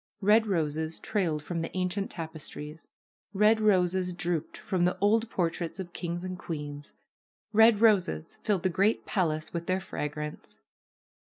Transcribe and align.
Red 0.21 0.47
roses 0.47 0.99
trailed 0.99 1.43
from 1.43 1.61
the 1.61 1.69
ancient 1.77 2.09
tapestries; 2.09 2.89
red 3.35 3.61
roses 3.61 4.13
drooped 4.13 4.57
from 4.57 4.83
the 4.83 4.97
old 4.97 5.29
portraits 5.29 5.79
of 5.79 5.93
kings 5.93 6.23
and 6.23 6.39
queens; 6.39 6.95
red 7.53 7.81
roses 7.81 8.37
filled 8.41 8.63
the 8.63 8.69
great 8.69 9.05
palace 9.05 9.53
with 9.53 9.67
their 9.67 9.79
fragrance. 9.79 10.57